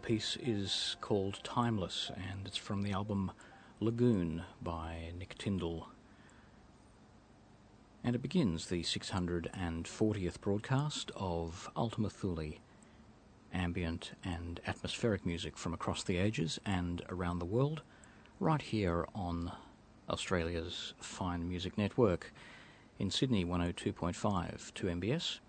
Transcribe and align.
The 0.00 0.06
piece 0.06 0.38
is 0.40 0.96
called 1.02 1.40
Timeless 1.44 2.10
and 2.16 2.46
it's 2.46 2.56
from 2.56 2.82
the 2.82 2.90
album 2.90 3.32
Lagoon 3.80 4.44
by 4.62 5.12
Nick 5.18 5.36
Tindall. 5.36 5.88
And 8.02 8.16
it 8.16 8.22
begins 8.22 8.66
the 8.66 8.82
640th 8.82 10.40
broadcast 10.40 11.10
of 11.14 11.68
Ultima 11.76 12.08
Thule, 12.08 12.54
ambient 13.52 14.12
and 14.24 14.58
atmospheric 14.66 15.26
music 15.26 15.58
from 15.58 15.74
across 15.74 16.02
the 16.02 16.16
ages 16.16 16.58
and 16.64 17.02
around 17.10 17.38
the 17.38 17.44
world, 17.44 17.82
right 18.40 18.62
here 18.62 19.06
on 19.14 19.52
Australia's 20.08 20.94
Fine 20.98 21.46
Music 21.46 21.76
Network. 21.76 22.32
In 22.98 23.10
Sydney, 23.10 23.44
102.5 23.44 24.72
2 24.72 24.86
MBS. 24.86 25.40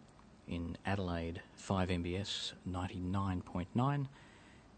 In 0.46 0.78
Adelaide, 0.86 1.42
5 1.56 1.88
MBS 1.88 2.52
99.9 2.70 4.08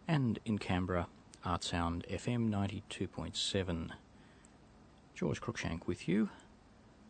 and 0.07 0.39
in 0.45 0.57
Canberra, 0.57 1.07
Artsound 1.45 2.07
FM 2.09 2.49
92.7. 2.49 3.91
George 5.15 5.41
Cruikshank 5.41 5.87
with 5.87 6.07
you 6.07 6.29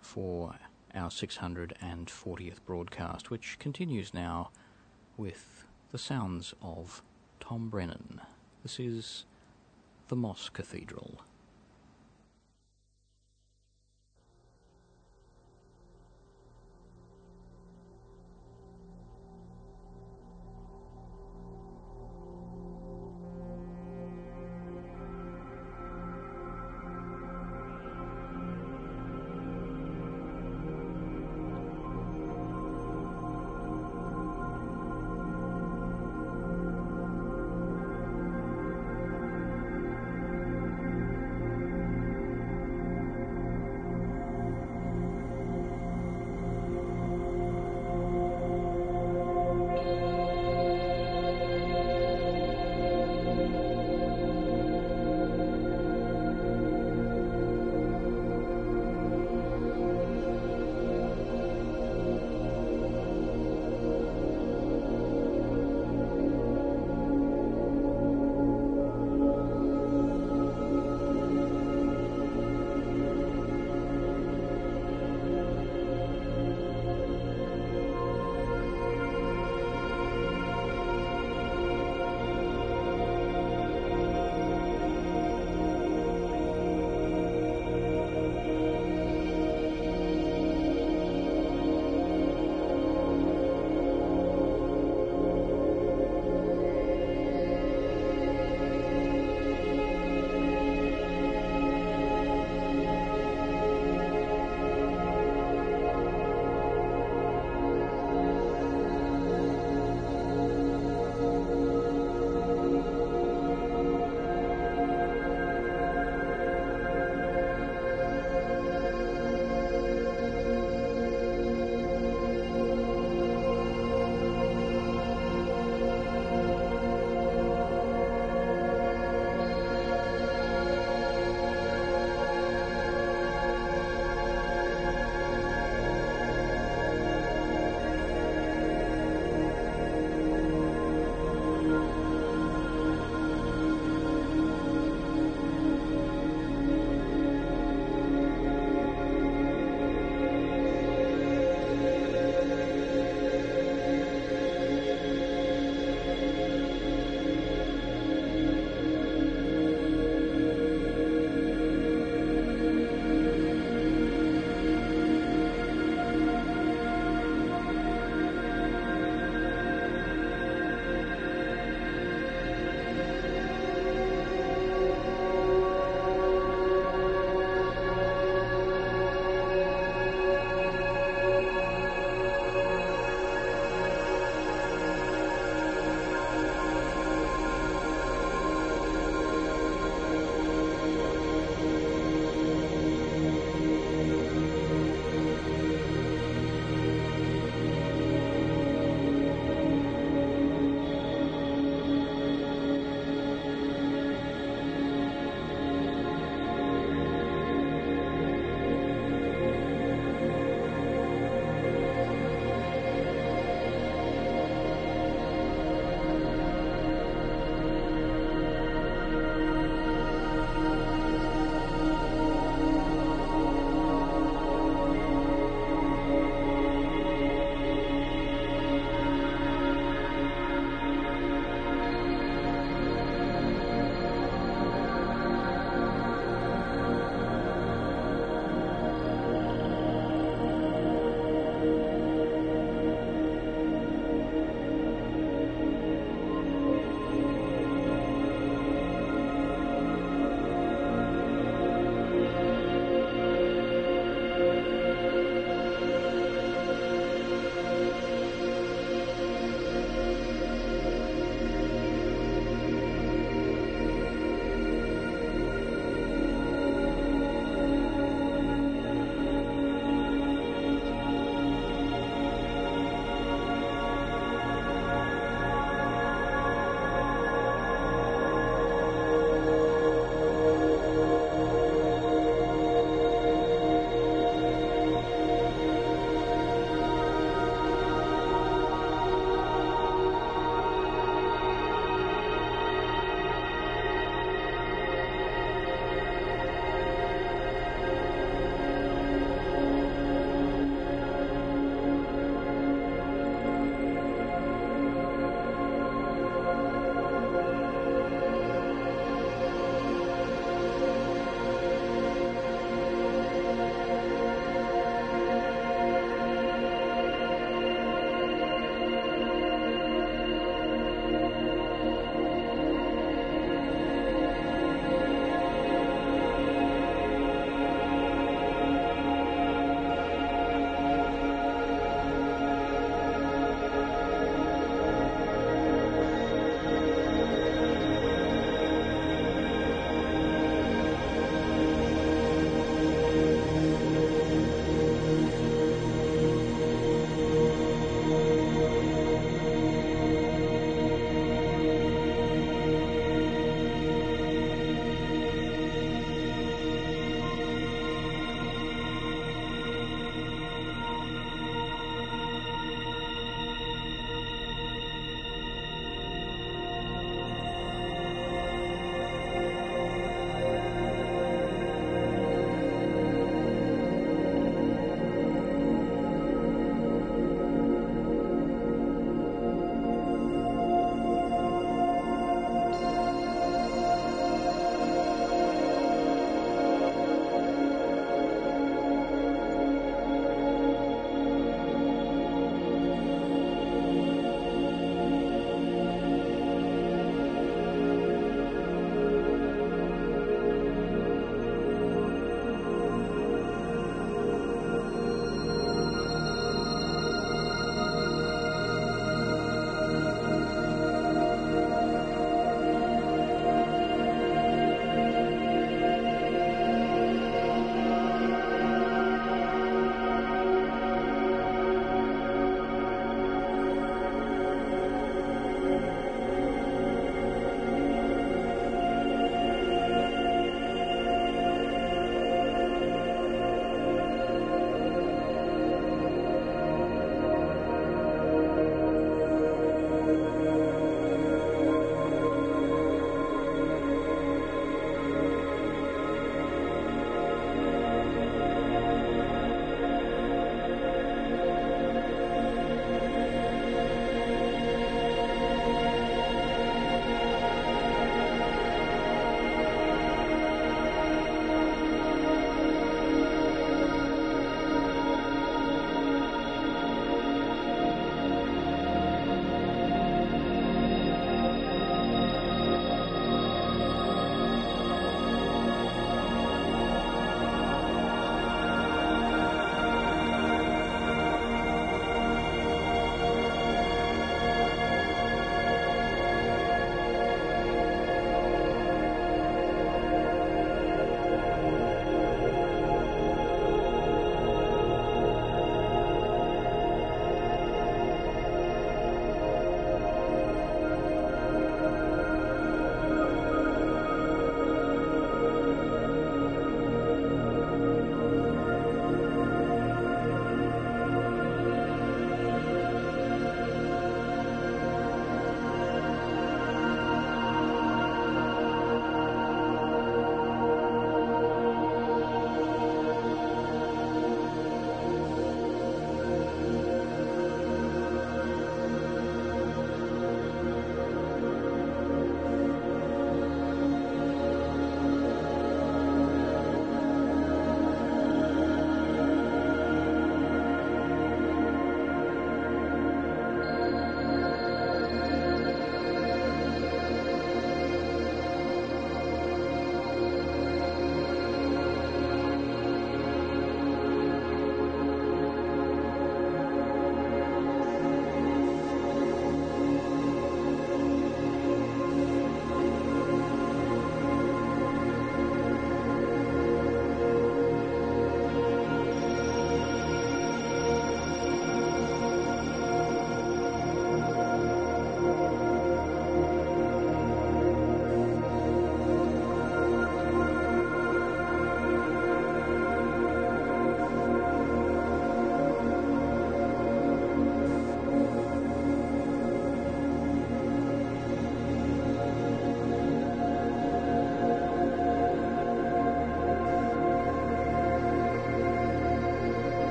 for 0.00 0.56
our 0.94 1.08
640th 1.08 2.56
broadcast, 2.66 3.30
which 3.30 3.58
continues 3.58 4.12
now 4.12 4.50
with 5.16 5.64
the 5.90 5.98
sounds 5.98 6.54
of 6.60 7.02
Tom 7.40 7.70
Brennan. 7.70 8.20
This 8.62 8.78
is 8.78 9.24
the 10.08 10.16
Moss 10.16 10.48
Cathedral. 10.48 11.21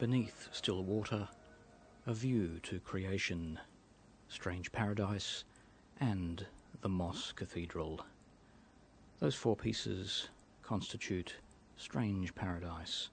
Beneath 0.00 0.48
still 0.50 0.82
water, 0.82 1.28
a 2.06 2.14
view 2.14 2.58
to 2.62 2.80
creation, 2.80 3.60
strange 4.28 4.72
paradise, 4.72 5.44
and 6.00 6.46
the 6.80 6.88
Moss 6.88 7.32
Cathedral. 7.32 8.00
Those 9.18 9.34
four 9.34 9.54
pieces 9.56 10.30
constitute 10.62 11.34
Strange 11.76 12.34
Paradise, 12.34 13.10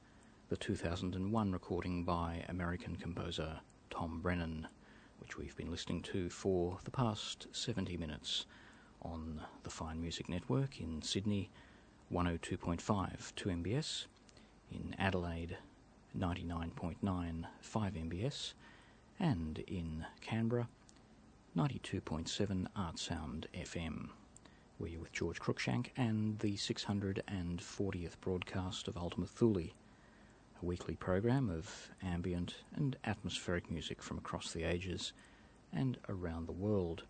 the 0.47 0.55
2001 0.55 1.51
recording 1.51 2.05
by 2.05 2.45
American 2.47 2.95
composer 2.95 3.59
Tom 3.89 4.21
Brennan, 4.21 4.65
which 5.19 5.37
we've 5.37 5.57
been 5.57 5.69
listening 5.69 6.01
to 6.03 6.29
for 6.29 6.79
the 6.85 6.91
past 6.91 7.47
70 7.51 7.97
minutes 7.97 8.45
on 9.01 9.41
the 9.63 9.69
Fine 9.69 9.99
Music 9.99 10.29
Network 10.29 10.79
in 10.79 11.01
Sydney, 11.01 11.49
102.5 12.13 13.33
2MBS, 13.35 14.05
in 14.71 14.95
Adelaide 14.97 15.57
99.9 16.19 17.43
5MBS, 17.63 18.53
and 19.19 19.59
in 19.67 20.03
Canberra 20.19 20.67
92.7 21.55 22.65
Artsound 22.75 23.45
FM. 23.53 24.09
We're 24.79 24.99
with 24.99 25.11
George 25.11 25.39
Cruikshank 25.39 25.87
and 25.95 26.39
the 26.39 26.53
640th 26.53 28.19
broadcast 28.21 28.87
of 28.87 28.97
Ultima 28.97 29.27
Thule, 29.27 29.57
a 29.59 30.65
weekly 30.65 30.95
program 30.95 31.51
of 31.51 31.89
ambient 32.01 32.55
and 32.75 32.95
atmospheric 33.05 33.69
music 33.69 34.01
from 34.01 34.17
across 34.17 34.51
the 34.51 34.63
ages 34.63 35.13
and 35.71 35.99
around 36.09 36.47
the 36.47 36.51
world, 36.51 37.03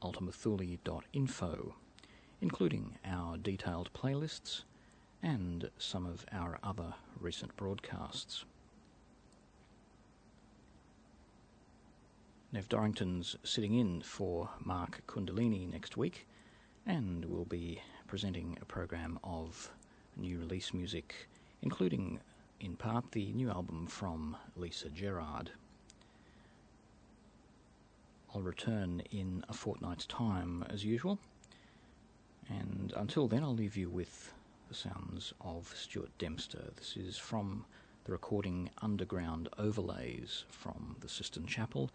ultimathule.info, 0.00 1.74
including 2.40 2.98
our 3.04 3.36
detailed 3.36 3.92
playlists 3.92 4.62
and 5.22 5.68
some 5.78 6.06
of 6.06 6.24
our 6.32 6.58
other 6.62 6.94
recent 7.20 7.56
broadcasts. 7.56 8.44
Nev 12.54 12.68
Dorrington's 12.68 13.34
sitting 13.42 13.72
in 13.72 14.02
for 14.02 14.50
Mark 14.62 15.00
Kundalini 15.06 15.66
next 15.72 15.96
week, 15.96 16.26
and 16.84 17.24
will 17.24 17.46
be 17.46 17.80
presenting 18.06 18.58
a 18.60 18.66
program 18.66 19.18
of 19.24 19.72
new 20.18 20.38
release 20.38 20.74
music, 20.74 21.30
including 21.62 22.20
in 22.60 22.76
part 22.76 23.10
the 23.12 23.32
new 23.32 23.48
album 23.48 23.86
from 23.86 24.36
Lisa 24.54 24.90
Gerrard. 24.90 25.50
I'll 28.34 28.42
return 28.42 29.00
in 29.10 29.42
a 29.48 29.54
fortnight's 29.54 30.04
time 30.04 30.62
as 30.68 30.84
usual, 30.84 31.18
and 32.50 32.92
until 32.98 33.28
then, 33.28 33.42
I'll 33.44 33.54
leave 33.54 33.78
you 33.78 33.88
with 33.88 34.34
the 34.68 34.74
sounds 34.74 35.32
of 35.40 35.72
Stuart 35.74 36.10
Dempster. 36.18 36.70
This 36.76 36.98
is 36.98 37.16
from 37.16 37.64
the 38.04 38.12
recording 38.12 38.68
Underground 38.82 39.48
Overlays 39.56 40.44
from 40.50 40.96
the 41.00 41.08
Cistern 41.08 41.46
Chapel 41.46 41.90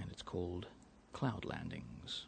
and 0.00 0.10
it's 0.10 0.22
called 0.22 0.66
Cloud 1.12 1.44
Landings. 1.44 2.26